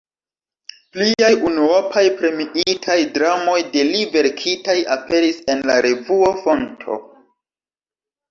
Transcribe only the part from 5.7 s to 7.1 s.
la revuo "Fonto".